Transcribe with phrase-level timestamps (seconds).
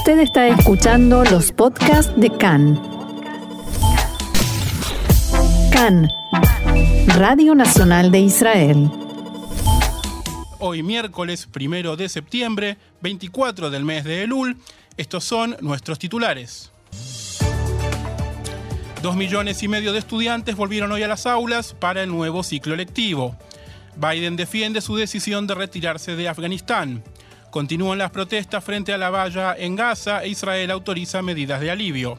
[0.00, 2.80] Usted está escuchando los podcasts de CAN.
[5.70, 6.08] CAN,
[7.18, 8.90] Radio Nacional de Israel.
[10.58, 14.56] Hoy miércoles primero de septiembre, 24 del mes de Elul,
[14.96, 16.72] estos son nuestros titulares.
[19.02, 22.74] Dos millones y medio de estudiantes volvieron hoy a las aulas para el nuevo ciclo
[22.74, 23.36] lectivo.
[23.96, 27.04] Biden defiende su decisión de retirarse de Afganistán.
[27.50, 32.18] Continúan las protestas frente a la valla en Gaza e Israel autoriza medidas de alivio.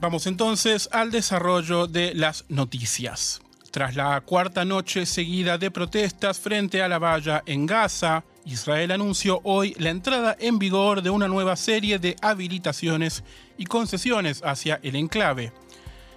[0.00, 3.40] Vamos entonces al desarrollo de las noticias.
[3.76, 9.42] Tras la cuarta noche seguida de protestas frente a la valla en Gaza, Israel anunció
[9.44, 13.22] hoy la entrada en vigor de una nueva serie de habilitaciones
[13.58, 15.52] y concesiones hacia el enclave.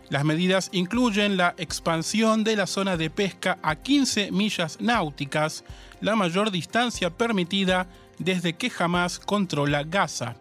[0.08, 5.66] Las medidas incluyen la expansión de la zona de pesca a 15 millas náuticas,
[6.00, 7.89] la mayor distancia permitida
[8.20, 10.38] desde que jamás controla Gaza.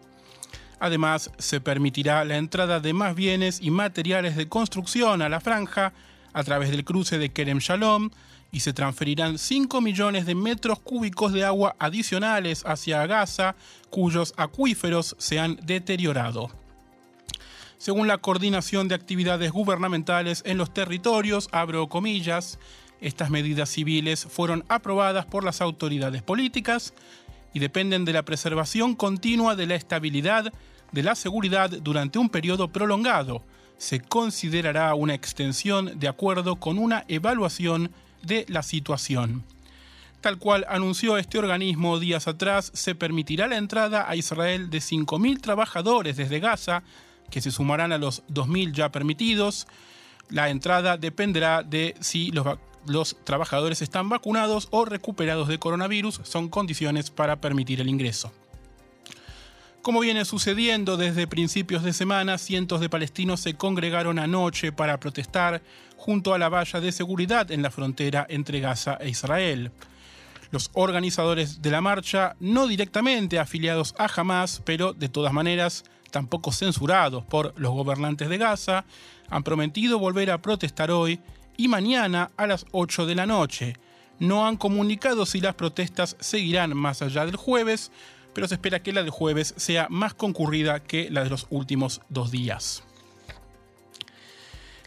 [0.78, 5.92] Además, se permitirá la entrada de más bienes y materiales de construcción a la franja
[6.32, 8.10] a través del cruce de Kerem Shalom
[8.50, 13.56] y se transferirán 5 millones de metros cúbicos de agua adicionales hacia Gaza,
[13.90, 16.50] cuyos acuíferos se han deteriorado.
[17.76, 22.58] Según la Coordinación de Actividades Gubernamentales en los Territorios, abro comillas,
[23.00, 26.94] estas medidas civiles fueron aprobadas por las autoridades políticas
[27.54, 30.52] y dependen de la preservación continua de la estabilidad
[30.92, 33.42] de la seguridad durante un periodo prolongado.
[33.78, 37.90] Se considerará una extensión de acuerdo con una evaluación
[38.22, 39.44] de la situación.
[40.20, 45.40] Tal cual anunció este organismo días atrás, se permitirá la entrada a Israel de 5.000
[45.40, 46.82] trabajadores desde Gaza,
[47.30, 49.68] que se sumarán a los 2.000 ya permitidos.
[50.28, 56.20] La entrada dependerá de si los, los trabajadores están vacunados o recuperados de coronavirus.
[56.24, 58.32] Son condiciones para permitir el ingreso.
[59.82, 65.62] Como viene sucediendo desde principios de semana, cientos de palestinos se congregaron anoche para protestar
[65.96, 69.70] junto a la valla de seguridad en la frontera entre Gaza e Israel.
[70.50, 76.52] Los organizadores de la marcha, no directamente afiliados a Hamas, pero de todas maneras tampoco
[76.52, 78.84] censurados por los gobernantes de Gaza,
[79.30, 81.20] han prometido volver a protestar hoy
[81.56, 83.74] y mañana a las 8 de la noche.
[84.18, 87.92] No han comunicado si las protestas seguirán más allá del jueves,
[88.38, 92.02] pero se espera que la del jueves sea más concurrida que la de los últimos
[92.08, 92.84] dos días.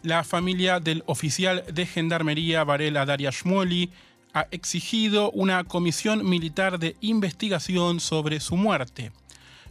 [0.04, 3.92] La familia del oficial de gendarmería Varela Daria Shmoli
[4.34, 9.12] ha exigido una comisión militar de investigación sobre su muerte.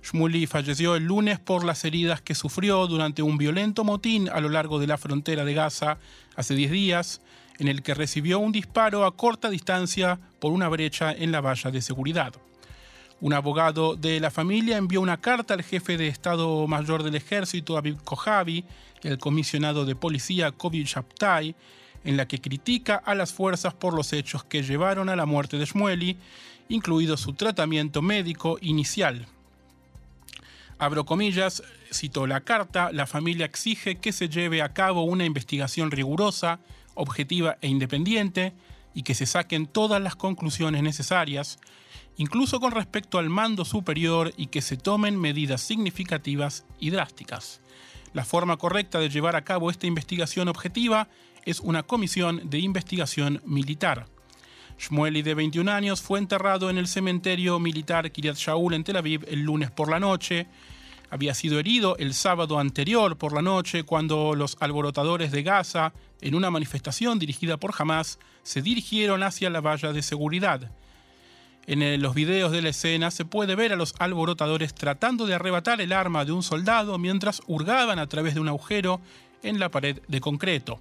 [0.03, 4.51] Shmuli falleció el lunes por las heridas que sufrió durante un violento motín a lo
[4.51, 5.97] largo de la frontera de Gaza
[6.37, 7.23] hace 10 días,
[7.59, 11.71] en el que recibió un disparo a corta distancia por una brecha en la valla
[11.71, 12.35] de seguridad.
[13.21, 17.77] Un abogado de la familia envió una carta al jefe de Estado Mayor del Ejército,
[17.77, 18.65] Aviv Kojavi,
[19.03, 21.55] y al comisionado de policía, Kobi Shabtai,
[22.05, 25.59] en la que critica a las fuerzas por los hechos que llevaron a la muerte
[25.59, 26.17] de Shmueli,
[26.71, 29.27] incluido su tratamiento médico inicial.
[30.79, 35.91] Abro comillas, citó la carta, la familia exige que se lleve a cabo una investigación
[35.91, 36.61] rigurosa,
[36.95, 38.55] objetiva e independiente,
[38.95, 41.59] y que se saquen todas las conclusiones necesarias,
[42.21, 47.63] incluso con respecto al mando superior y que se tomen medidas significativas y drásticas.
[48.13, 51.09] La forma correcta de llevar a cabo esta investigación objetiva
[51.47, 54.07] es una comisión de investigación militar.
[54.79, 59.25] Shmueli, de 21 años, fue enterrado en el cementerio militar Kiryat Shaul en Tel Aviv
[59.27, 60.47] el lunes por la noche.
[61.09, 66.35] Había sido herido el sábado anterior por la noche cuando los alborotadores de Gaza, en
[66.35, 70.71] una manifestación dirigida por Hamas, se dirigieron hacia la valla de seguridad.
[71.67, 75.81] En los videos de la escena se puede ver a los alborotadores tratando de arrebatar
[75.81, 79.01] el arma de un soldado mientras hurgaban a través de un agujero
[79.43, 80.81] en la pared de concreto.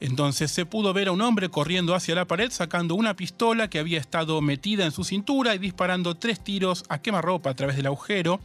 [0.00, 3.78] Entonces se pudo ver a un hombre corriendo hacia la pared sacando una pistola que
[3.78, 7.86] había estado metida en su cintura y disparando tres tiros a quemarropa a través del
[7.86, 8.40] agujero.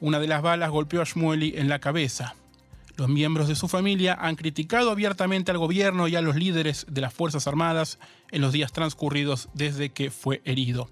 [0.00, 2.34] Una de las balas golpeó a Shmueli en la cabeza.
[2.98, 7.00] Los miembros de su familia han criticado abiertamente al gobierno y a los líderes de
[7.00, 8.00] las Fuerzas Armadas
[8.32, 10.90] en los días transcurridos desde que fue herido.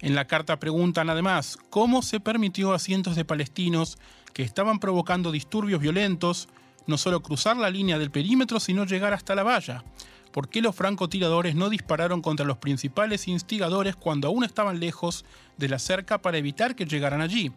[0.00, 3.98] En la carta preguntan además cómo se permitió a cientos de palestinos
[4.32, 6.48] que estaban provocando disturbios violentos
[6.86, 9.84] no solo cruzar la línea del perímetro, sino llegar hasta la valla.
[10.32, 15.26] por qué los francotiradores no dispararon contra los principales instigadores cuando aún estaban lejos
[15.58, 17.52] de la cerca para evitar que llegaran allí,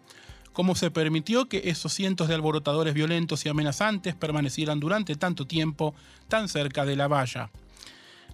[0.53, 5.93] cómo se permitió que esos cientos de alborotadores violentos y amenazantes permanecieran durante tanto tiempo
[6.27, 7.49] tan cerca de la valla.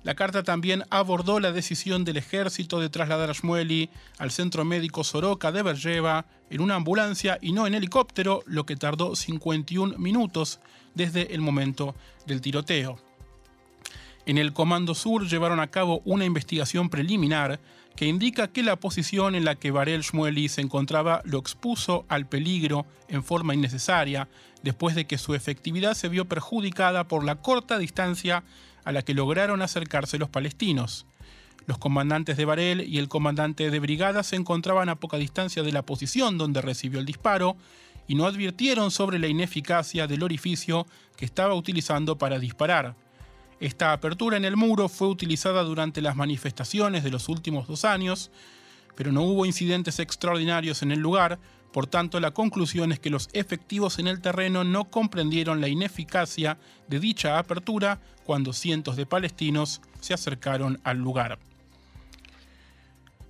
[0.05, 3.89] La carta también abordó la decisión del ejército de trasladar a Shmueli
[4.19, 8.75] al centro médico Soroka de Berjeva en una ambulancia y no en helicóptero, lo que
[8.75, 10.59] tardó 51 minutos
[10.93, 11.95] desde el momento
[12.27, 12.99] del tiroteo.
[14.27, 17.59] En el Comando Sur llevaron a cabo una investigación preliminar
[17.95, 22.27] que indica que la posición en la que Varel Shmueli se encontraba lo expuso al
[22.27, 24.27] peligro en forma innecesaria,
[24.63, 28.43] después de que su efectividad se vio perjudicada por la corta distancia
[28.83, 31.05] a la que lograron acercarse los palestinos.
[31.67, 35.71] Los comandantes de Varel y el comandante de brigada se encontraban a poca distancia de
[35.71, 37.55] la posición donde recibió el disparo
[38.07, 42.95] y no advirtieron sobre la ineficacia del orificio que estaba utilizando para disparar.
[43.59, 48.31] Esta apertura en el muro fue utilizada durante las manifestaciones de los últimos dos años,
[48.95, 51.39] pero no hubo incidentes extraordinarios en el lugar,
[51.75, 56.57] por tanto, la conclusión es que los efectivos en el terreno no comprendieron la ineficacia
[56.87, 61.37] de dicha apertura cuando cientos de palestinos se acercaron al lugar.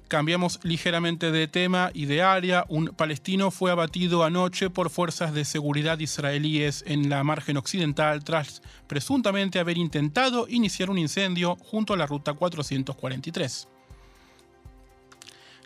[0.07, 2.65] Cambiamos ligeramente de tema y de área.
[2.69, 8.61] Un palestino fue abatido anoche por fuerzas de seguridad israelíes en la margen occidental tras
[8.85, 13.67] presuntamente haber intentado iniciar un incendio junto a la ruta 443.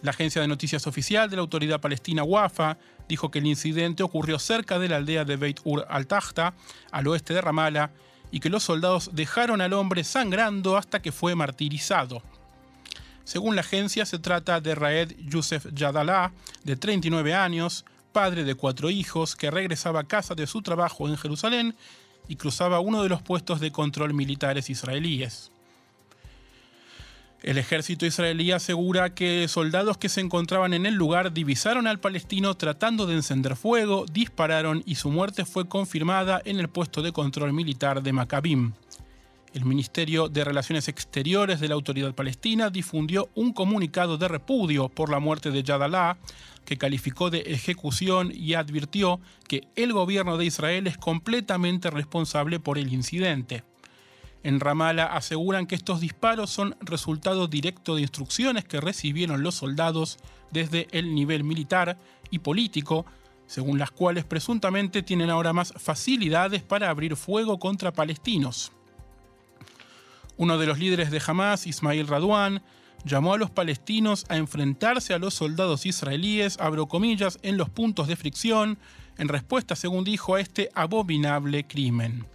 [0.02, 2.78] La agencia de noticias oficial de la autoridad palestina Wafa
[3.10, 6.54] dijo que el incidente ocurrió cerca de la aldea de Beit Ur al-Tahta,
[6.92, 7.92] al oeste de Ramallah,
[8.32, 12.22] y que los soldados dejaron al hombre sangrando hasta que fue martirizado.
[13.30, 16.32] Según la agencia, se trata de Raed Youssef Yadallah,
[16.64, 21.16] de 39 años, padre de cuatro hijos, que regresaba a casa de su trabajo en
[21.16, 21.76] Jerusalén
[22.28, 25.52] y cruzaba uno de los puestos de control militares israelíes.
[27.44, 32.56] El ejército israelí asegura que soldados que se encontraban en el lugar divisaron al palestino
[32.56, 37.54] tratando de encender fuego, dispararon y su muerte fue confirmada en el puesto de control
[37.54, 38.74] militar de Maccabim.
[39.54, 45.10] El Ministerio de Relaciones Exteriores de la Autoridad Palestina difundió un comunicado de repudio por
[45.10, 46.18] la muerte de Yadallah,
[46.66, 52.78] que calificó de ejecución y advirtió que el gobierno de Israel es completamente responsable por
[52.78, 53.64] el incidente.
[54.44, 60.20] En Ramallah aseguran que estos disparos son resultado directo de instrucciones que recibieron los soldados
[60.52, 61.98] desde el nivel militar
[62.30, 63.06] y político,
[63.48, 68.72] según las cuales presuntamente tienen ahora más facilidades para abrir fuego contra palestinos.
[70.40, 72.62] Uno de los líderes de Hamas, Ismail Radwan,
[73.04, 78.08] llamó a los palestinos a enfrentarse a los soldados israelíes, abro comillas, en los puntos
[78.08, 78.80] de fricción,
[79.18, 82.26] en respuesta, según dijo, a este abominable crimen.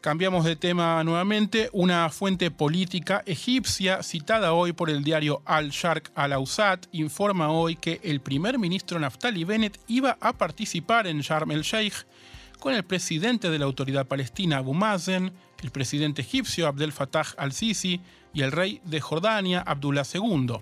[0.00, 1.70] Cambiamos de tema nuevamente.
[1.72, 8.20] Una fuente política egipcia citada hoy por el diario Al-Sharq Al-Awsat informa hoy que el
[8.20, 12.06] primer ministro Naftali Bennett iba a participar en Sharm el-Sheikh
[12.60, 15.32] con el presidente de la autoridad palestina Abu Mazen,
[15.64, 17.98] el presidente egipcio Abdel Fattah al-Sisi
[18.34, 20.58] y el rey de Jordania Abdullah II.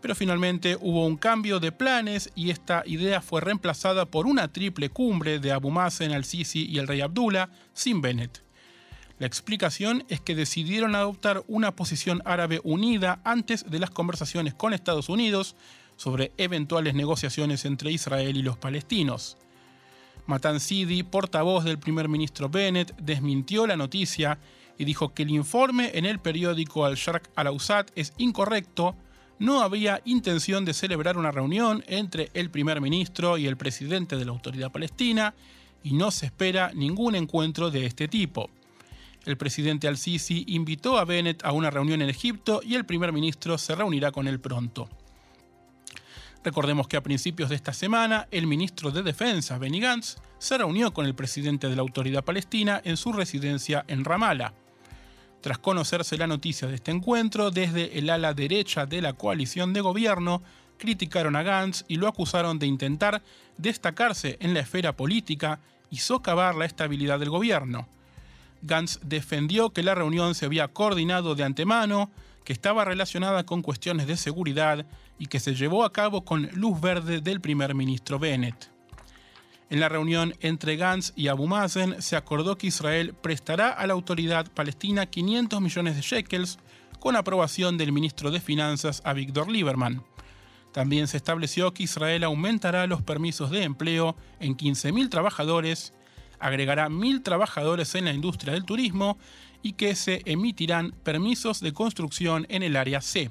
[0.00, 4.90] Pero finalmente hubo un cambio de planes y esta idea fue reemplazada por una triple
[4.90, 8.42] cumbre de Abu Mazen, al-Sisi y el rey Abdullah sin Bennett.
[9.18, 14.72] La explicación es que decidieron adoptar una posición árabe unida antes de las conversaciones con
[14.72, 15.56] Estados Unidos
[15.96, 19.36] sobre eventuales negociaciones entre Israel y los palestinos.
[20.26, 24.38] Matan Sidi, portavoz del primer ministro Bennett, desmintió la noticia
[24.78, 28.94] y dijo que el informe en el periódico Al-Sharq Al-Awsat es incorrecto.
[29.38, 34.24] No había intención de celebrar una reunión entre el primer ministro y el presidente de
[34.24, 35.34] la autoridad palestina
[35.82, 38.50] y no se espera ningún encuentro de este tipo.
[39.24, 43.58] El presidente al-Sisi invitó a Bennett a una reunión en Egipto y el primer ministro
[43.58, 44.88] se reunirá con él pronto.
[46.44, 50.92] Recordemos que a principios de esta semana, el ministro de Defensa, Benny Gantz, se reunió
[50.92, 54.52] con el presidente de la autoridad palestina en su residencia en Ramallah.
[55.40, 59.80] Tras conocerse la noticia de este encuentro, desde el ala derecha de la coalición de
[59.80, 60.42] gobierno,
[60.78, 63.22] criticaron a Gantz y lo acusaron de intentar
[63.56, 67.86] destacarse en la esfera política y socavar la estabilidad del gobierno.
[68.62, 72.10] Gantz defendió que la reunión se había coordinado de antemano,
[72.44, 74.86] que estaba relacionada con cuestiones de seguridad
[75.18, 78.70] y que se llevó a cabo con luz verde del primer ministro Bennett.
[79.70, 83.94] En la reunión entre Gantz y Abu Mazen se acordó que Israel prestará a la
[83.94, 86.58] autoridad palestina 500 millones de shekels
[87.00, 90.02] con aprobación del ministro de Finanzas Avigdor Lieberman.
[90.72, 95.92] También se estableció que Israel aumentará los permisos de empleo en 15.000 trabajadores
[96.42, 99.16] agregará mil trabajadores en la industria del turismo
[99.62, 103.30] y que se emitirán permisos de construcción en el área C.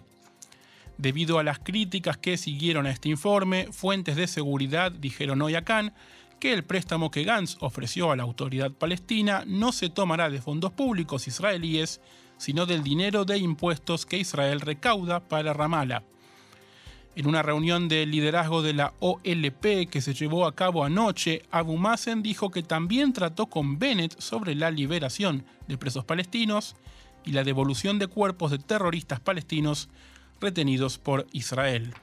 [0.98, 5.64] Debido a las críticas que siguieron a este informe, fuentes de seguridad dijeron hoy a
[5.64, 5.94] Cannes
[6.40, 10.72] que el préstamo que Gantz ofreció a la autoridad palestina no se tomará de fondos
[10.72, 12.02] públicos israelíes,
[12.38, 16.04] sino del dinero de impuestos que Israel recauda para Ramallah.
[17.16, 21.76] En una reunión de liderazgo de la OLP que se llevó a cabo anoche, Abu
[21.76, 26.76] Mazen dijo que también trató con Bennett sobre la liberación de presos palestinos
[27.26, 29.90] y la devolución de cuerpos de terroristas palestinos
[30.40, 31.94] retenidos por Israel.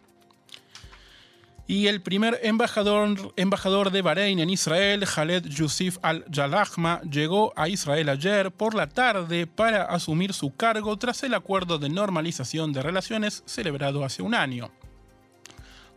[1.66, 8.50] Y el primer embajador, de Bahrein en Israel, Khaled Yusuf al-Jalahma, llegó a Israel ayer
[8.50, 14.02] por la tarde para asumir su cargo tras el acuerdo de normalización de relaciones celebrado
[14.02, 14.70] hace un año.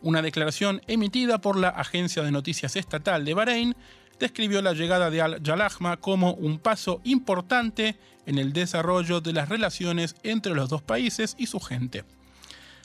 [0.02, 3.76] Una declaración emitida por la agencia de noticias estatal de Bahrein
[4.18, 10.16] describió la llegada de al-Jalahma como un paso importante en el desarrollo de las relaciones
[10.24, 12.04] entre los dos países y su gente.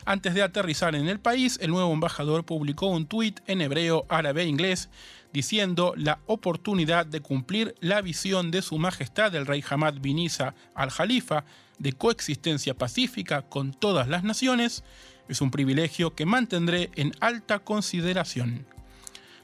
[0.06, 4.44] Antes de aterrizar en el país, el nuevo embajador publicó un tuit en hebreo, árabe
[4.44, 4.90] e inglés
[5.34, 10.56] diciendo la oportunidad de cumplir la visión de su majestad el rey Hamad bin Isa
[10.76, 11.44] al-Jalifa
[11.80, 14.84] de coexistencia pacífica con todas las naciones
[15.30, 18.66] es un privilegio que mantendré en alta consideración.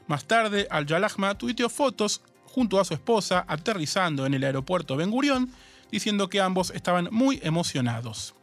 [0.06, 5.50] Más tarde, al-Jalahma tuiteó fotos junto a su esposa aterrizando en el aeropuerto Ben Gurion,
[5.90, 8.34] diciendo que ambos estaban muy emocionados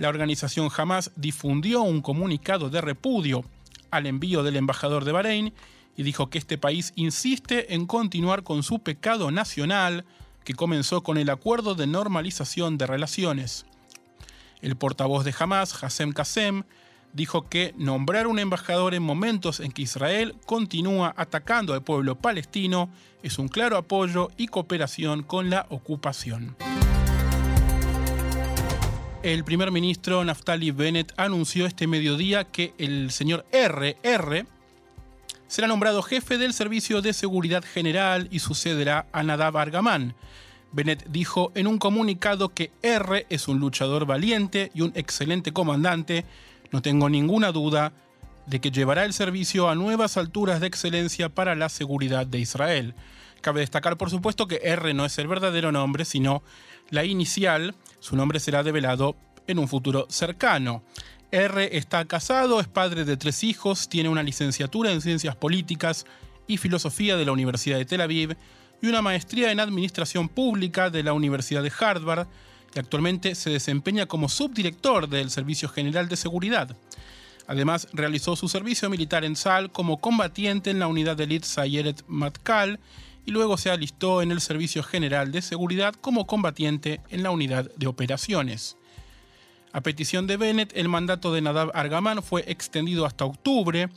[0.00, 3.44] la organización Hamas difundió un comunicado de repudio
[3.90, 5.52] al envío del embajador de Bahrein
[5.94, 10.06] y dijo que este país insiste en continuar con su pecado nacional
[10.42, 13.66] que comenzó con el acuerdo de normalización de relaciones.
[14.62, 16.64] El portavoz de Hamas, Hassem Kassem,
[17.12, 22.90] dijo que nombrar un embajador en momentos en que Israel continúa atacando al pueblo palestino
[23.22, 26.56] es un claro apoyo y cooperación con la ocupación.
[29.22, 34.46] El primer ministro Naftali Bennett anunció este mediodía que el señor RR
[35.46, 40.14] será nombrado jefe del Servicio de Seguridad General y sucederá a Nadav Argaman.
[40.72, 46.24] Bennett dijo en un comunicado que R es un luchador valiente y un excelente comandante.
[46.70, 47.92] No tengo ninguna duda
[48.46, 52.94] de que llevará el servicio a nuevas alturas de excelencia para la seguridad de Israel.
[53.40, 56.42] Cabe destacar, por supuesto, que R no es el verdadero nombre, sino
[56.90, 60.82] la inicial su nombre será develado en un futuro cercano.
[61.30, 66.06] R está casado, es padre de tres hijos, tiene una licenciatura en Ciencias Políticas
[66.46, 68.36] y Filosofía de la Universidad de Tel Aviv
[68.82, 72.26] y una maestría en Administración Pública de la Universidad de Harvard
[72.74, 76.76] y actualmente se desempeña como subdirector del Servicio General de Seguridad.
[77.46, 82.04] Además, realizó su servicio militar en SAL como combatiente en la unidad de elite Sayeret
[82.06, 82.78] Matkal
[83.26, 87.70] y luego se alistó en el Servicio General de Seguridad como combatiente en la unidad
[87.76, 88.76] de operaciones.
[89.72, 93.88] A petición de Bennett, el mandato de Nadav Argaman fue extendido hasta octubre.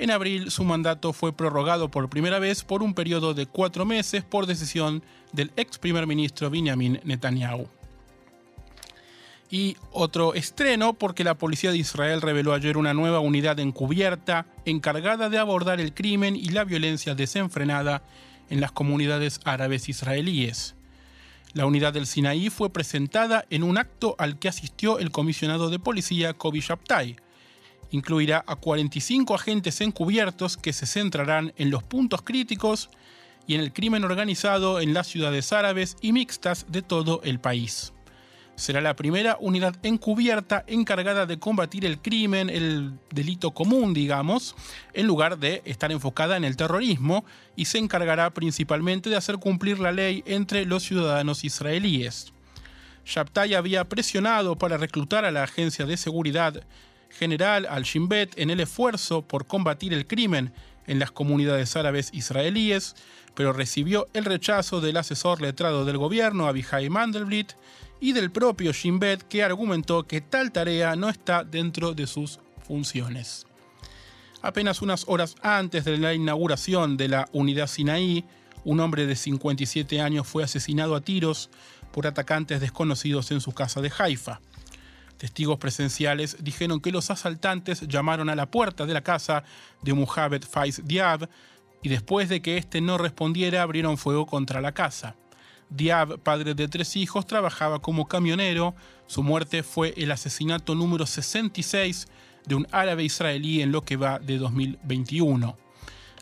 [0.00, 4.24] En abril, su mandato fue prorrogado por primera vez por un periodo de cuatro meses
[4.24, 5.02] por decisión
[5.32, 7.68] del ex primer ministro Benjamin Netanyahu.
[9.50, 15.28] Y otro estreno porque la policía de Israel reveló ayer una nueva unidad encubierta encargada
[15.28, 18.02] de abordar el crimen y la violencia desenfrenada
[18.48, 20.76] en las comunidades árabes israelíes.
[21.52, 25.78] La unidad del Sinaí fue presentada en un acto al que asistió el comisionado de
[25.78, 27.16] policía Kobi Shabtai.
[27.90, 32.90] Incluirá a 45 agentes encubiertos que se centrarán en los puntos críticos
[33.46, 37.92] y en el crimen organizado en las ciudades árabes y mixtas de todo el país
[38.60, 44.54] será la primera unidad encubierta encargada de combatir el crimen, el delito común, digamos,
[44.92, 47.24] en lugar de estar enfocada en el terrorismo,
[47.56, 52.34] y se encargará principalmente de hacer cumplir la ley entre los ciudadanos israelíes.
[53.06, 56.62] Shabtai había presionado para reclutar a la Agencia de Seguridad
[57.10, 60.52] General al Shin Bet en el esfuerzo por combatir el crimen
[60.86, 62.96] en las comunidades árabes israelíes,
[63.34, 67.52] pero recibió el rechazo del asesor letrado del gobierno, Abihai Mandelblit,
[68.00, 72.40] y del propio Shin Bet, que argumentó que tal tarea no está dentro de sus
[72.66, 73.46] funciones.
[74.42, 78.24] Apenas unas horas antes de la inauguración de la unidad Sinaí,
[78.64, 81.50] un hombre de 57 años fue asesinado a tiros
[81.92, 84.40] por atacantes desconocidos en su casa de Haifa.
[85.20, 89.44] Testigos presenciales dijeron que los asaltantes llamaron a la puerta de la casa
[89.82, 91.28] de Muhammad Faiz Diab
[91.82, 95.16] y después de que éste no respondiera abrieron fuego contra la casa.
[95.68, 98.74] Diab, padre de tres hijos, trabajaba como camionero.
[99.08, 102.08] Su muerte fue el asesinato número 66
[102.46, 105.54] de un árabe israelí en lo que va de 2021.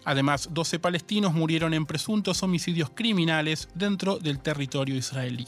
[0.04, 5.46] Además, 12 palestinos murieron en presuntos homicidios criminales dentro del territorio israelí.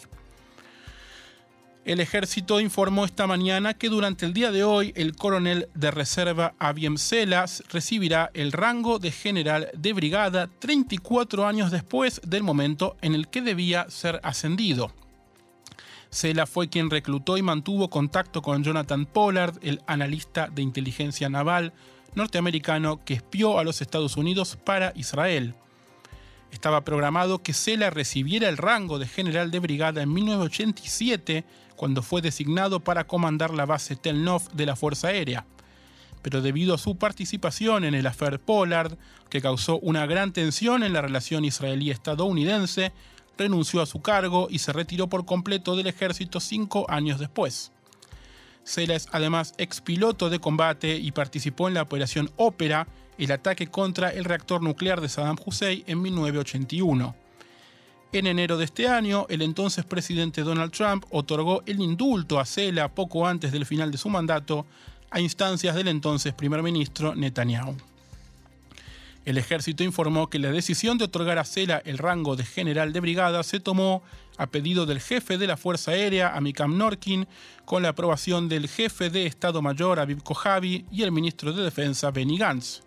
[1.90, 6.54] El ejército informó esta mañana que durante el día de hoy el coronel de reserva
[6.60, 13.16] Abiem Selas recibirá el rango de general de brigada 34 años después del momento en
[13.16, 14.92] el que debía ser ascendido.
[16.10, 21.72] Sela fue quien reclutó y mantuvo contacto con Jonathan Pollard, el analista de inteligencia naval
[22.14, 25.56] norteamericano que espió a los Estados Unidos para Israel.
[26.52, 31.44] Estaba programado que Sela recibiera el rango de general de brigada en 1987
[31.80, 35.46] cuando fue designado para comandar la base Tel Nof de la Fuerza Aérea.
[36.20, 38.98] Pero debido a su participación en el Affair Pollard,
[39.30, 42.92] que causó una gran tensión en la relación israelí-estadounidense,
[43.38, 47.72] renunció a su cargo y se retiró por completo del ejército cinco años después.
[48.62, 54.10] Sela es además expiloto de combate y participó en la operación Ópera, el ataque contra
[54.10, 57.19] el reactor nuclear de Saddam Hussein en 1981.
[58.12, 62.88] En enero de este año, el entonces presidente Donald Trump otorgó el indulto a Sela
[62.88, 64.66] poco antes del final de su mandato
[65.10, 67.76] a instancias del entonces primer ministro Netanyahu.
[69.24, 72.98] El ejército informó que la decisión de otorgar a Sela el rango de general de
[72.98, 74.02] brigada se tomó
[74.38, 77.28] a pedido del jefe de la Fuerza Aérea, Amikam Norkin,
[77.64, 82.10] con la aprobación del jefe de Estado Mayor, Aviv Kojavi, y el ministro de Defensa,
[82.10, 82.80] Benny Gantz.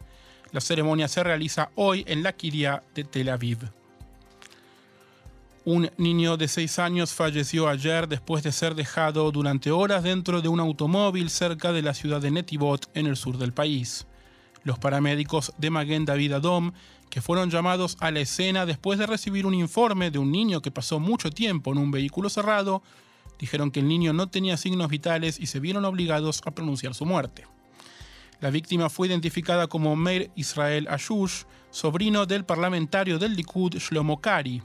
[0.52, 3.83] La ceremonia se realiza hoy en la Kiria de Tel Aviv.
[5.66, 10.50] Un niño de 6 años falleció ayer después de ser dejado durante horas dentro de
[10.50, 14.06] un automóvil cerca de la ciudad de Netivot, en el sur del país.
[14.66, 16.74] Los paramédicos de Maguen David Adom,
[17.10, 20.70] que fueron llamados a la escena después de recibir un informe de un niño que
[20.70, 22.84] pasó mucho tiempo en un vehículo cerrado,
[23.40, 27.06] dijeron que el niño no tenía signos vitales y se vieron obligados a pronunciar su
[27.06, 27.46] muerte.
[28.42, 34.62] La víctima fue identificada como Meir Israel Ayush, sobrino del parlamentario del Likud Shlomo Kari,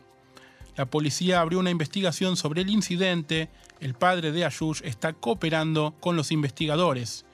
[0.79, 3.49] la policía abrió una investigación sobre el incidente.
[3.81, 7.27] El padre de Ayush está cooperando con los investigadores.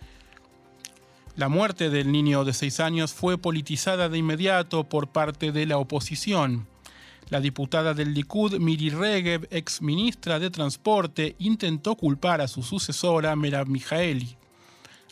[1.36, 5.76] La muerte del niño de 6 años fue politizada de inmediato por parte de la
[5.76, 6.66] oposición.
[7.28, 13.36] La diputada del Likud, Miri Regev, ex ministra de Transporte, intentó culpar a su sucesora,
[13.36, 14.38] Merav Mijaeli.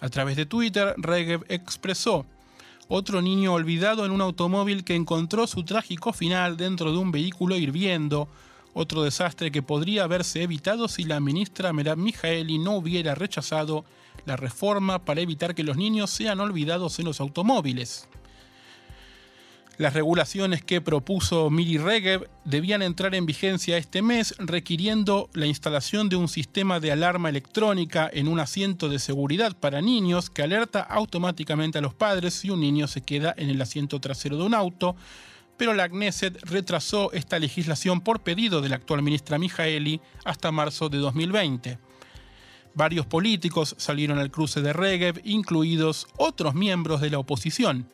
[0.01, 2.25] A través de Twitter, Regev expresó:
[2.89, 7.57] otro niño olvidado en un automóvil que encontró su trágico final dentro de un vehículo
[7.57, 8.29] hirviendo,
[8.75, 13.85] otro desastre que podría haberse evitado si la ministra Merab Mijaeli no hubiera rechazado
[14.25, 18.09] la reforma para evitar que los niños sean olvidados en los automóviles.
[19.79, 26.11] Las regulaciones que propuso Miri Regev debían entrar en vigencia este mes, requiriendo la instalación
[26.11, 30.81] de un sistema de alarma electrónica en un asiento de seguridad para niños que alerta
[30.81, 34.55] automáticamente a los padres si un niño se queda en el asiento trasero de un
[34.55, 34.95] auto,
[35.57, 40.91] pero la Knesset retrasó esta legislación por pedido de la actual ministra Mijaeli hasta marzo
[40.91, 41.79] de 2020.
[42.75, 47.87] Varios políticos salieron al cruce de Regev, incluidos otros miembros de la oposición.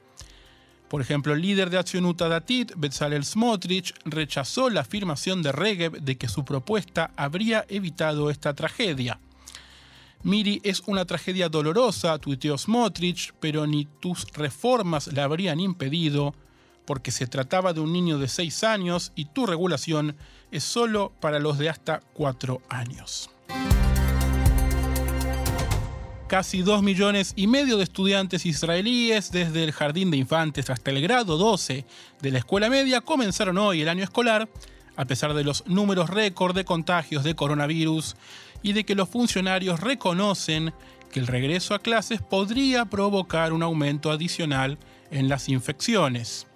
[0.89, 6.17] Por ejemplo, el líder de Accionuta Datit, Bezalel Smotrich, rechazó la afirmación de Regev de
[6.17, 9.21] que su propuesta habría evitado esta tragedia.
[10.23, 16.35] Miri es una tragedia dolorosa, tuiteó Smotrich, pero ni tus reformas la habrían impedido,
[16.87, 20.17] porque se trataba de un niño de 6 años y tu regulación
[20.51, 23.31] es solo para los de hasta 4 años
[26.29, 31.01] casi 2 millones y medio de estudiantes israelíes desde el jardín de infantes hasta el
[31.01, 31.87] grado 12
[32.21, 34.47] de la escuela media comenzaron hoy el año escolar,
[34.95, 38.15] a pesar de los números récord de contagios de coronavirus
[38.63, 40.75] y de que los funcionarios reconocen
[41.11, 44.79] que el regreso a clases podría provocar un aumento adicional
[45.11, 46.47] en las infecciones.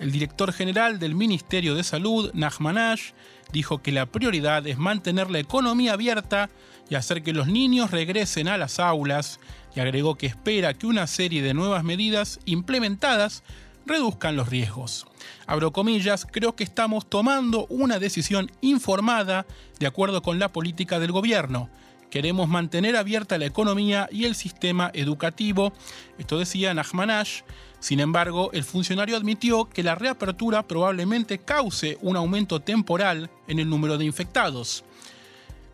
[0.00, 3.12] El director general del Ministerio de Salud, Nachman Ash,
[3.52, 6.50] dijo que la prioridad es mantener la economía abierta
[6.92, 9.40] y hacer que los niños regresen a las aulas
[9.74, 13.42] y agregó que espera que una serie de nuevas medidas implementadas
[13.86, 15.06] reduzcan los riesgos.
[15.46, 19.46] Abro comillas, creo que estamos tomando una decisión informada
[19.80, 21.70] de acuerdo con la política del gobierno.
[22.10, 25.72] Queremos mantener abierta la economía y el sistema educativo.
[26.18, 27.40] Esto decía Nachmanash.
[27.80, 33.70] Sin embargo, el funcionario admitió que la reapertura probablemente cause un aumento temporal en el
[33.70, 34.84] número de infectados.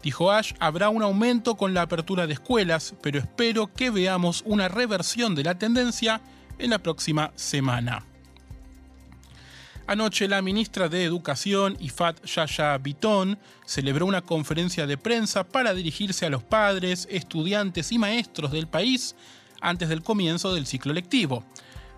[0.02, 4.68] Dijo Ash, habrá un aumento con la apertura de escuelas, pero espero que veamos una
[4.68, 6.20] reversión de la tendencia
[6.58, 8.04] en la próxima semana.
[9.88, 16.26] Anoche la ministra de Educación, Ifat Yaya Bitón, celebró una conferencia de prensa para dirigirse
[16.26, 19.16] a los padres, estudiantes y maestros del país
[19.62, 21.42] antes del comienzo del ciclo lectivo.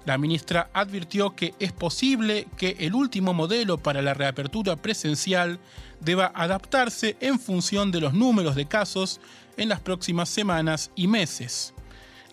[0.05, 5.59] La ministra advirtió que es posible que el último modelo para la reapertura presencial
[6.01, 9.21] deba adaptarse en función de los números de casos
[9.57, 11.75] en las próximas semanas y meses.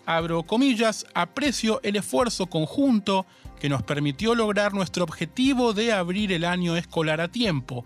[0.06, 3.26] Abro comillas, aprecio el esfuerzo conjunto
[3.60, 7.84] que nos permitió lograr nuestro objetivo de abrir el año escolar a tiempo.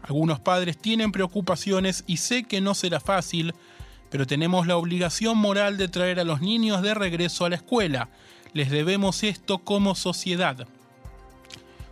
[0.00, 3.54] Algunos padres tienen preocupaciones y sé que no será fácil,
[4.08, 8.08] pero tenemos la obligación moral de traer a los niños de regreso a la escuela.
[8.52, 10.66] Les debemos esto como sociedad.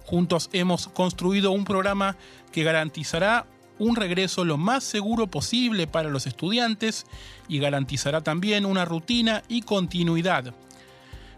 [0.05, 2.16] Juntos hemos construido un programa
[2.53, 3.47] que garantizará
[3.79, 7.05] un regreso lo más seguro posible para los estudiantes
[7.49, 10.55] y garantizará también una rutina y continuidad.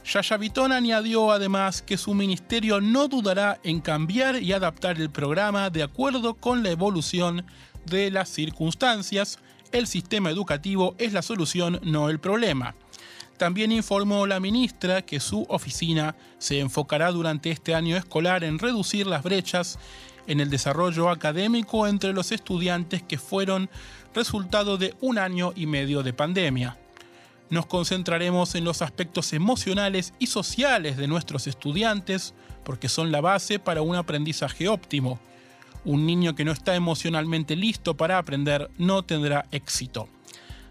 [0.05, 0.39] Yaya
[0.71, 6.35] añadió además que su ministerio no dudará en cambiar y adaptar el programa de acuerdo
[6.35, 7.45] con la evolución
[7.85, 9.39] de las circunstancias.
[9.71, 12.75] El sistema educativo es la solución, no el problema.
[13.39, 19.07] También informó la ministra que su oficina se enfocará durante este año escolar en reducir
[19.07, 19.79] las brechas
[20.27, 23.71] en el desarrollo académico entre los estudiantes que fueron
[24.13, 26.79] resultado de un año y medio de pandemia.
[27.49, 33.61] Nos concentraremos en los aspectos emocionales y sociales de nuestros estudiantes porque son la base
[33.61, 35.21] para un aprendizaje óptimo.
[35.85, 40.09] Un niño que no está emocionalmente listo para aprender no tendrá éxito.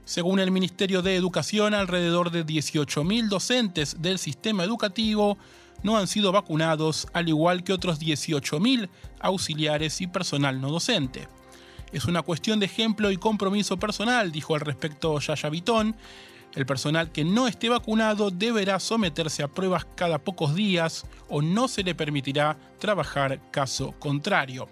[0.07, 5.37] Según el Ministerio de Educación, alrededor de 18.000 docentes del sistema educativo
[5.83, 8.87] no han sido vacunados, al igual que otros 18.000
[9.19, 11.27] auxiliares y personal no docente.
[11.91, 15.93] Es una cuestión de ejemplo y compromiso personal, dijo al respecto Yaya Vitón.
[16.55, 21.67] El personal que no esté vacunado deberá someterse a pruebas cada pocos días o no
[21.67, 24.69] se le permitirá trabajar caso contrario.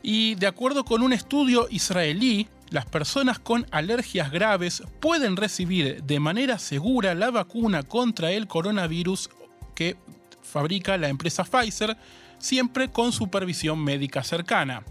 [0.00, 6.20] Y de acuerdo con un estudio israelí, las personas con alergias graves pueden recibir de
[6.20, 9.30] manera segura la vacuna contra el coronavirus
[9.74, 9.96] que
[10.42, 11.96] fabrica la empresa Pfizer,
[12.38, 14.82] siempre con supervisión médica cercana.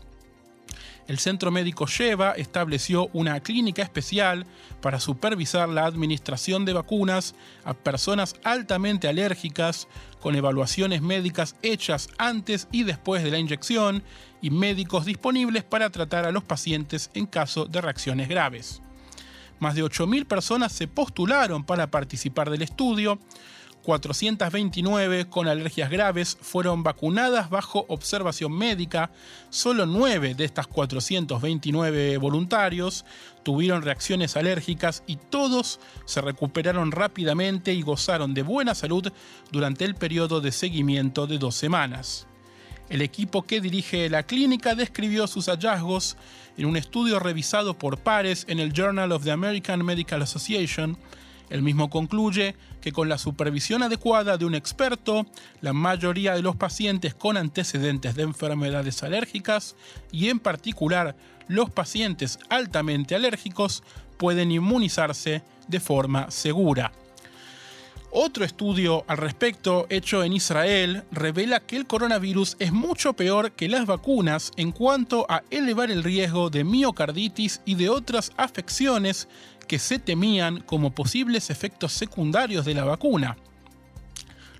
[1.09, 4.45] El centro médico Sheva estableció una clínica especial
[4.79, 7.33] para supervisar la administración de vacunas
[7.65, 9.87] a personas altamente alérgicas,
[10.21, 14.03] con evaluaciones médicas hechas antes y después de la inyección
[14.39, 18.83] y médicos disponibles para tratar a los pacientes en caso de reacciones graves.
[19.57, 23.17] Más de 8.000 personas se postularon para participar del estudio,
[23.83, 29.11] 429 con alergias graves fueron vacunadas bajo observación médica.
[29.49, 33.05] Solo 9 de estas 429 voluntarios
[33.43, 39.11] tuvieron reacciones alérgicas y todos se recuperaron rápidamente y gozaron de buena salud
[39.51, 42.27] durante el periodo de seguimiento de dos semanas.
[42.89, 46.17] El equipo que dirige la clínica describió sus hallazgos
[46.57, 50.97] en un estudio revisado por pares en el Journal of the American Medical Association
[51.49, 55.25] el mismo concluye que con la supervisión adecuada de un experto,
[55.61, 59.75] la mayoría de los pacientes con antecedentes de enfermedades alérgicas
[60.11, 61.15] y en particular
[61.47, 63.83] los pacientes altamente alérgicos
[64.17, 66.91] pueden inmunizarse de forma segura.
[68.11, 73.69] Otro estudio al respecto hecho en Israel revela que el coronavirus es mucho peor que
[73.69, 79.27] las vacunas en cuanto a elevar el riesgo de miocarditis y de otras afecciones
[79.69, 83.37] que se temían como posibles efectos secundarios de la vacuna.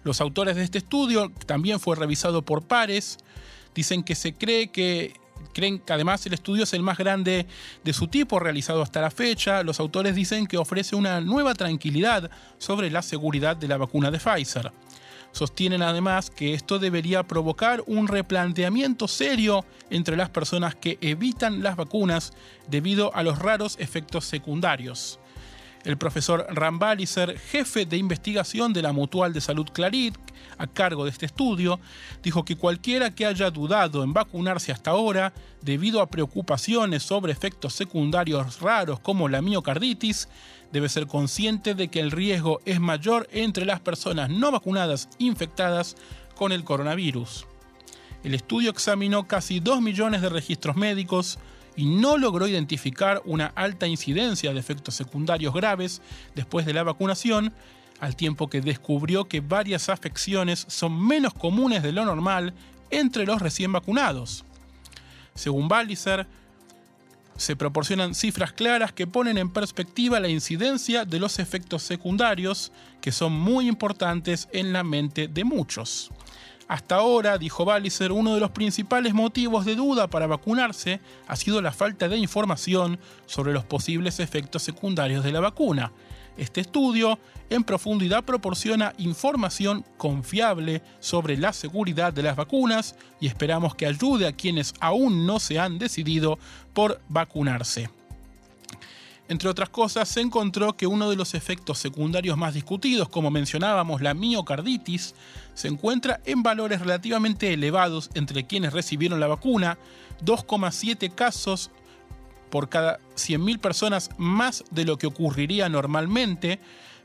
[0.04, 3.17] Los autores de este estudio, también fue revisado por pares,
[3.74, 5.19] dicen que se cree que
[5.52, 7.48] creen que además el estudio es el más grande
[7.84, 9.63] de su tipo realizado hasta la fecha.
[9.63, 14.19] Los autores dicen que ofrece una nueva tranquilidad sobre la seguridad de la vacuna de
[14.19, 14.72] Pfizer.
[15.32, 21.76] Sostienen además que esto debería provocar un replanteamiento serio entre las personas que evitan las
[21.76, 22.34] vacunas
[22.68, 25.19] debido a los raros efectos secundarios.
[25.86, 30.18] El profesor Rambaliser, jefe de investigación de la Mutual de Salud Clarit,
[30.58, 31.80] a cargo de este estudio,
[32.22, 37.74] dijo que cualquiera que haya dudado en vacunarse hasta ahora, debido a preocupaciones sobre efectos
[37.74, 40.28] secundarios raros como la miocarditis,
[40.74, 45.96] debe ser consciente de que el riesgo es mayor entre las personas no vacunadas infectadas
[46.36, 47.48] con el coronavirus.
[48.24, 51.39] El estudio examinó casi 2 millones de registros médicos
[51.80, 56.02] y no logró identificar una alta incidencia de efectos secundarios graves
[56.36, 57.54] después de la vacunación,
[58.02, 62.54] al tiempo que descubrió que varias afecciones son menos comunes de lo normal
[62.89, 64.44] entre los recién vacunados.
[65.36, 66.28] Según Balliser,
[67.38, 73.13] se proporcionan cifras claras que ponen en perspectiva la incidencia de los efectos secundarios, que
[73.13, 76.12] son muy importantes en la mente de muchos.
[76.70, 81.64] Hasta ahora, dijo Balliser, uno de los principales motivos de duda para vacunarse ha sido
[81.64, 85.92] la falta de información sobre los posibles efectos secundarios de la vacuna.
[86.38, 87.18] Este estudio
[87.50, 94.28] en profundidad proporciona información confiable sobre la seguridad de las vacunas y esperamos que ayude
[94.28, 96.38] a quienes aún no se han decidido
[96.76, 97.90] por vacunarse.
[99.30, 104.02] Entre otras cosas, se encontró que uno de los efectos secundarios más discutidos, como mencionábamos,
[104.02, 105.14] la miocarditis,
[105.60, 109.78] se encuentra en valores relativamente elevados entre quienes recibieron la vacuna,
[110.24, 111.69] 2,7 casos
[112.50, 116.62] por cada 100.000 personas más de lo que ocurriría normalmente,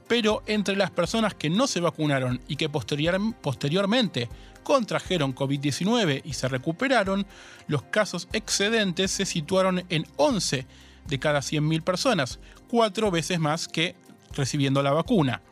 [0.06, 4.28] pero entre las personas que no se vacunaron y que posteriormente
[4.62, 7.26] contrajeron COVID-19 y se recuperaron,
[7.66, 10.64] los casos excedentes se situaron en 11
[11.08, 12.38] de cada 100.000 personas,
[12.68, 13.96] cuatro veces más que
[14.32, 15.42] recibiendo la vacuna.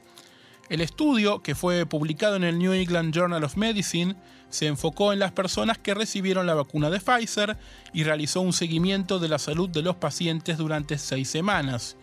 [0.68, 4.16] El estudio, que fue publicado en el New England Journal of Medicine,
[4.48, 7.58] se enfocó en las personas que recibieron la vacuna de Pfizer
[7.92, 11.96] y realizó un seguimiento de la salud de los pacientes durante seis semanas.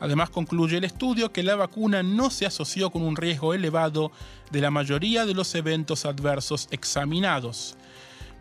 [0.00, 4.12] Además concluye el estudio que la vacuna no se asoció con un riesgo elevado
[4.50, 7.76] de la mayoría de los eventos adversos examinados.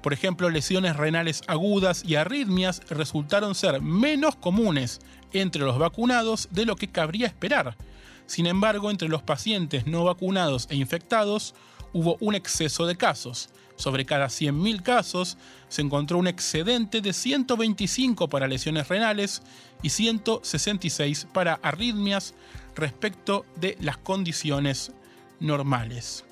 [0.01, 4.99] Por ejemplo, lesiones renales agudas y arritmias resultaron ser menos comunes
[5.31, 7.77] entre los vacunados de lo que cabría esperar.
[8.25, 11.53] Sin embargo, entre los pacientes no vacunados e infectados
[11.93, 13.49] hubo un exceso de casos.
[13.75, 19.41] Sobre cada 100.000 casos se encontró un excedente de 125 para lesiones renales
[19.81, 22.33] y 166 para arritmias
[22.75, 24.91] respecto de las condiciones
[25.39, 26.23] normales.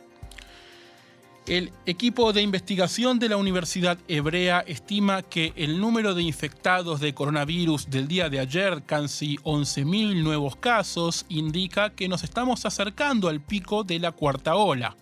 [1.47, 7.15] El equipo de investigación de la Universidad Hebrea estima que el número de infectados de
[7.15, 13.41] coronavirus del día de ayer, casi 11.000 nuevos casos, indica que nos estamos acercando al
[13.41, 14.95] pico de la cuarta ola.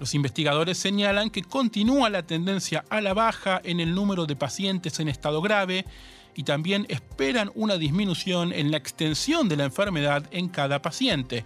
[0.00, 5.00] Los investigadores señalan que continúa la tendencia a la baja en el número de pacientes
[5.00, 5.84] en estado grave
[6.34, 11.44] y también esperan una disminución en la extensión de la enfermedad en cada paciente.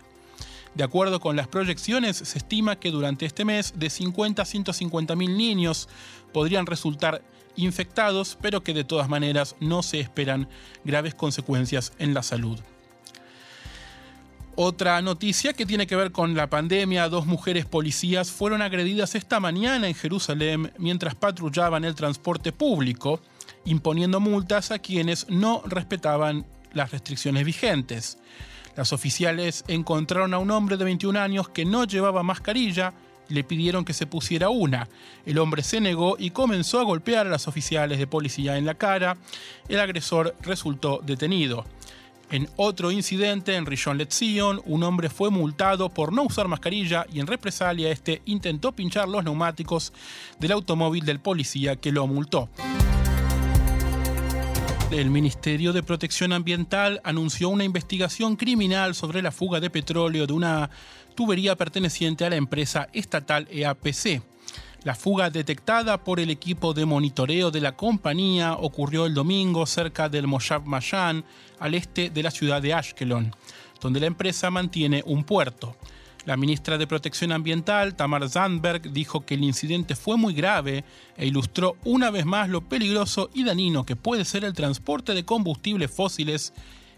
[0.75, 5.17] De acuerdo con las proyecciones, se estima que durante este mes de 50 a 150
[5.17, 5.89] mil niños
[6.33, 7.23] podrían resultar
[7.57, 10.49] infectados, pero que de todas maneras no se esperan
[10.85, 12.59] graves consecuencias en la salud.
[14.61, 19.39] Otra noticia que tiene que ver con la pandemia, dos mujeres policías fueron agredidas esta
[19.39, 23.21] mañana en Jerusalén mientras patrullaban el transporte público,
[23.65, 28.19] imponiendo multas a quienes no respetaban las restricciones vigentes.
[28.79, 32.93] Las oficiales encontraron a un hombre de 21 años que no llevaba mascarilla
[33.29, 34.89] y le pidieron que se pusiera una.
[35.27, 38.77] El hombre se negó y comenzó a golpear a las oficiales de policía en la
[38.77, 39.17] cara.
[39.69, 41.67] El agresor resultó detenido.
[42.31, 47.19] En otro incidente en Rishon LeZion, un hombre fue multado por no usar mascarilla y
[47.19, 49.93] en represalia este intentó pinchar los neumáticos
[50.39, 52.49] del automóvil del policía que lo multó.
[54.91, 60.33] El Ministerio de Protección Ambiental anunció una investigación criminal sobre la fuga de petróleo de
[60.33, 60.71] una
[61.15, 64.23] tubería perteneciente a la empresa estatal EAPC.
[64.85, 70.09] La fuga detectada por el equipo de monitoreo de la compañía ocurrió el domingo cerca
[70.09, 71.23] del Moshav Mayan,
[71.59, 73.37] al este de la ciudad de Ashkelon,
[73.83, 75.77] donde la empresa mantiene un puerto.
[76.29, 80.85] La ministra de Protección Ambiental, Tamar Zandberg, dijo que el incidente fue muy grave
[81.17, 85.25] e ilustró una vez más lo peligroso y dañino que puede ser el transporte de
[85.25, 86.53] combustibles fósiles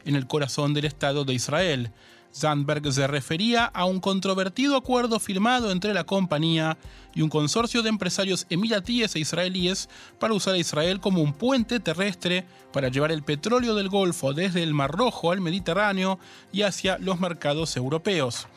[0.05, 1.93] en el corazón del Estado de Israel.
[2.35, 6.77] Zandberg se refería a un controvertido acuerdo firmado entre la compañía
[7.15, 9.89] y un consorcio de empresarios emiratíes e israelíes
[10.19, 14.65] para usar a Israel como un puente terrestre para llevar el petróleo del Golfo desde
[14.65, 16.19] el Mar Rojo al Mediterráneo
[16.51, 18.49] y hacia los mercados europeos.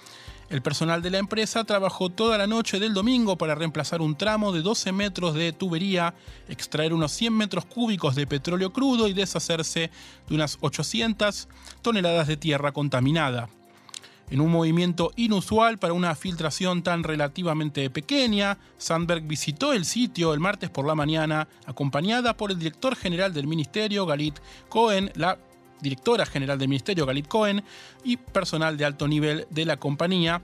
[0.54, 4.52] El personal de la empresa trabajó toda la noche del domingo para reemplazar un tramo
[4.52, 6.14] de 12 metros de tubería,
[6.48, 9.90] extraer unos 100 metros cúbicos de petróleo crudo y deshacerse
[10.30, 11.48] de unas 800
[11.82, 13.50] toneladas de tierra contaminada.
[14.30, 20.40] En un movimiento inusual para una filtración tan relativamente pequeña, Sandberg visitó el sitio el
[20.40, 24.40] martes por la mañana, acompañada por el director general del ministerio, Galit
[24.70, 25.40] Cohen, la
[25.84, 27.64] directora general del Ministerio, Galit Cohen,
[28.04, 30.42] y personal de alto nivel de la compañía,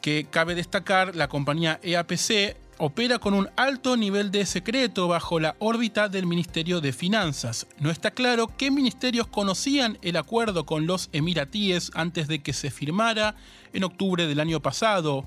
[0.00, 5.56] que cabe destacar, la compañía EAPC opera con un alto nivel de secreto bajo la
[5.58, 7.66] órbita del Ministerio de Finanzas.
[7.78, 12.70] No está claro qué ministerios conocían el acuerdo con los emiratíes antes de que se
[12.70, 13.36] firmara
[13.72, 15.24] en octubre del año pasado.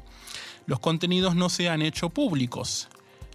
[0.65, 2.89] Los contenidos no se han hecho públicos.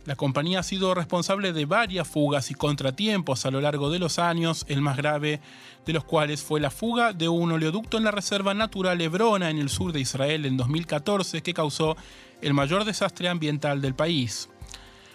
[0.04, 4.18] La compañía ha sido responsable de varias fugas y contratiempos a lo largo de los
[4.18, 5.40] años, el más grave
[5.86, 9.58] de los cuales fue la fuga de un oleoducto en la Reserva Natural Hebrona en
[9.58, 11.96] el sur de Israel en 2014 que causó
[12.40, 14.48] el mayor desastre ambiental del país.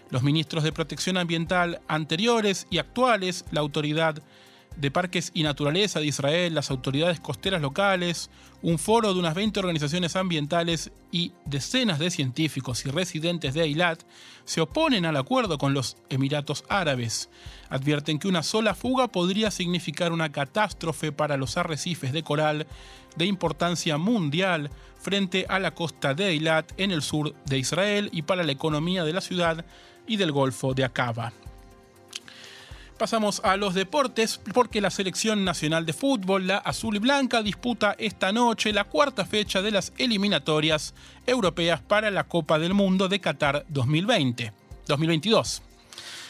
[0.10, 4.24] Los ministros de protección ambiental anteriores y actuales, la autoridad
[4.78, 8.30] de Parques y Naturaleza de Israel, las autoridades costeras locales,
[8.62, 14.04] un foro de unas 20 organizaciones ambientales y decenas de científicos y residentes de Eilat
[14.46, 17.30] se oponen al acuerdo con los Emiratos Árabes.
[17.70, 22.68] Advierten que una sola fuga podría significar una catástrofe para los arrecifes de coral
[23.16, 28.22] de importancia mundial frente a la costa de Eilat en el sur de Israel y
[28.22, 29.66] para la economía de la ciudad
[30.06, 31.34] y del Golfo de Aqaba.
[32.98, 37.96] Pasamos a los deportes porque la selección nacional de fútbol, la azul y blanca, disputa
[38.00, 40.96] esta noche la cuarta fecha de las eliminatorias
[41.28, 44.52] europeas para la Copa del Mundo de Qatar 2020.
[44.88, 45.62] 2022.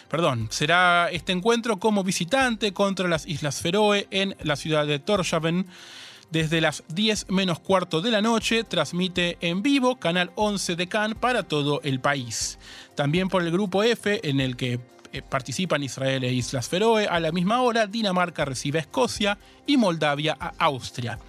[0.10, 5.68] Perdón, será este encuentro como visitante contra las Islas Feroe en la ciudad de Torshavn.
[6.32, 11.18] Desde las 10 menos cuarto de la noche transmite en vivo Canal 11 de Cannes
[11.18, 12.60] para todo el país.
[12.96, 14.82] También por el grupo F, en el que
[15.18, 17.08] eh, participan Israel e Islas Feroe.
[17.08, 21.20] A la misma hora, Dinamarca recibe a Escocia y Moldavia a Austria.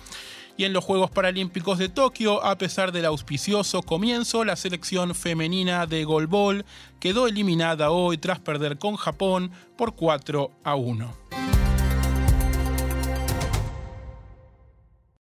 [0.56, 5.86] Y en los Juegos Paralímpicos de Tokio, a pesar del auspicioso comienzo, la selección femenina
[5.86, 6.64] de golbol
[6.98, 11.57] quedó eliminada hoy tras perder con Japón por 4 a 1.